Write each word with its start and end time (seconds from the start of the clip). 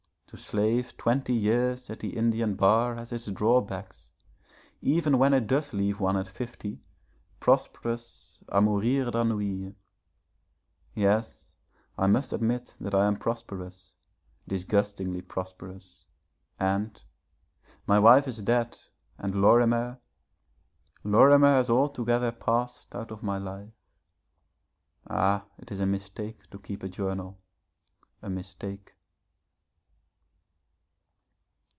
To 0.33 0.37
slave 0.37 0.95
twenty 0.95 1.33
years 1.33 1.89
at 1.89 1.99
the 1.99 2.15
Indian 2.15 2.55
bar 2.55 2.95
has 2.95 3.11
its 3.11 3.25
drawbacks, 3.25 4.11
even 4.81 5.17
when 5.17 5.33
it 5.33 5.45
does 5.45 5.73
leave 5.73 5.99
one 5.99 6.15
at 6.15 6.29
fifty, 6.29 6.79
prosperous 7.41 8.41
√Ý 8.47 8.63
mourir 8.63 9.11
d'ennui. 9.11 9.75
Yes, 10.95 11.51
I 11.97 12.07
must 12.07 12.31
admit 12.31 12.77
that 12.79 12.95
I 12.95 13.07
am 13.07 13.17
prosperous, 13.17 13.95
disgustingly 14.47 15.21
prosperous, 15.21 16.05
and 16.57 17.03
my 17.85 17.99
wife 17.99 18.25
is 18.25 18.41
dead, 18.41 18.79
and 19.17 19.35
Lorimer 19.35 19.99
Lorimer 21.03 21.55
has 21.55 21.69
altogether 21.69 22.31
passed 22.31 22.95
out 22.95 23.11
of 23.11 23.21
my 23.21 23.37
life. 23.37 23.73
Ah, 25.09 25.43
it 25.57 25.73
is 25.73 25.81
a 25.81 25.85
mistake 25.85 26.49
to 26.51 26.57
keep 26.57 26.83
a 26.83 26.87
journal 26.87 27.37
a 28.21 28.29
mistake. 28.29 28.93